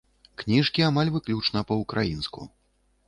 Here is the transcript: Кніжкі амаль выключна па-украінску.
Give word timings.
Кніжкі 0.41 0.85
амаль 0.87 1.13
выключна 1.17 1.63
па-украінску. 1.73 2.51